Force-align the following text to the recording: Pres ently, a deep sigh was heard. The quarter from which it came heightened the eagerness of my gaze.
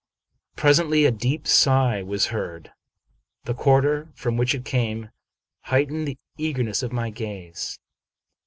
Pres 0.55 0.79
ently, 0.79 1.07
a 1.07 1.11
deep 1.11 1.45
sigh 1.45 2.01
was 2.01 2.25
heard. 2.33 2.71
The 3.43 3.53
quarter 3.53 4.11
from 4.15 4.35
which 4.35 4.55
it 4.55 4.65
came 4.65 5.11
heightened 5.65 6.07
the 6.07 6.17
eagerness 6.39 6.81
of 6.81 6.91
my 6.91 7.11
gaze. 7.11 7.77